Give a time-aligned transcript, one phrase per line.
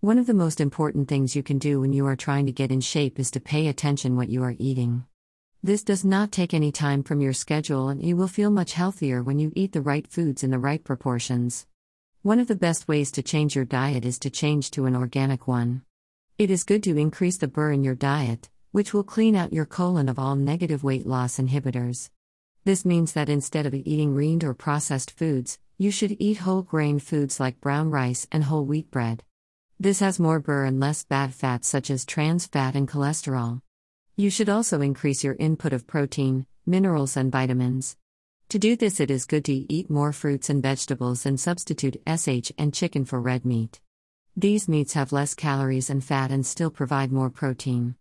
[0.00, 2.70] One of the most important things you can do when you are trying to get
[2.70, 5.04] in shape is to pay attention what you are eating.
[5.60, 9.24] This does not take any time from your schedule and you will feel much healthier
[9.24, 11.66] when you eat the right foods in the right proportions.
[12.22, 15.48] One of the best ways to change your diet is to change to an organic
[15.48, 15.82] one.
[16.38, 19.66] It is good to increase the burr in your diet, which will clean out your
[19.66, 22.08] colon of all negative weight loss inhibitors.
[22.62, 27.00] This means that instead of eating refined or processed foods, you should eat whole grain
[27.00, 29.24] foods like brown rice and whole wheat bread.
[29.80, 33.62] This has more burr and less bad fats such as trans fat and cholesterol.
[34.16, 37.96] You should also increase your input of protein, minerals, and vitamins.
[38.48, 42.50] To do this, it is good to eat more fruits and vegetables and substitute SH
[42.58, 43.80] and chicken for red meat.
[44.36, 47.94] These meats have less calories and fat and still provide more protein.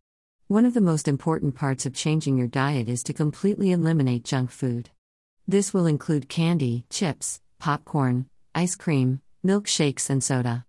[0.47, 4.49] One of the most important parts of changing your diet is to completely eliminate junk
[4.49, 4.89] food.
[5.47, 10.66] This will include candy, chips, popcorn, ice cream, milkshakes, and soda.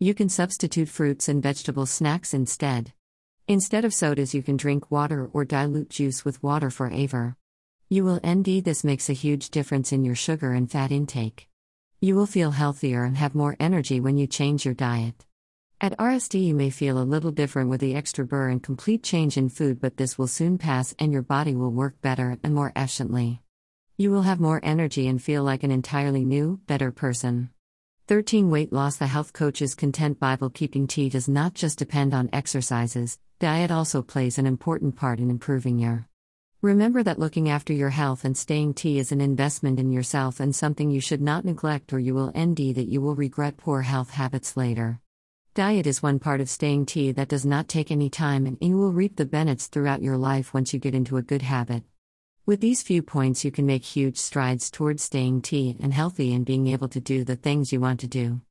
[0.00, 2.92] You can substitute fruits and vegetable snacks instead.
[3.48, 7.34] Instead of sodas, you can drink water or dilute juice with water for Aver.
[7.88, 11.48] You will ND this makes a huge difference in your sugar and fat intake.
[12.00, 15.26] You will feel healthier and have more energy when you change your diet.
[15.80, 19.36] At RSD, you may feel a little different with the extra burr and complete change
[19.36, 22.72] in food, but this will soon pass and your body will work better and more
[22.76, 23.42] efficiently.
[23.96, 27.50] You will have more energy and feel like an entirely new, better person.
[28.08, 32.30] 13 Weight Loss The Health Coach's Content Bible Keeping Tea does not just depend on
[32.32, 36.08] exercises, diet also plays an important part in improving your.
[36.62, 40.56] Remember that looking after your health and staying tea is an investment in yourself and
[40.56, 44.12] something you should not neglect, or you will ND that you will regret poor health
[44.12, 45.00] habits later.
[45.52, 48.78] Diet is one part of staying tea that does not take any time, and you
[48.78, 51.82] will reap the benefits throughout your life once you get into a good habit.
[52.48, 56.46] With these few points, you can make huge strides towards staying tea and healthy and
[56.46, 58.40] being able to do the things you want to do.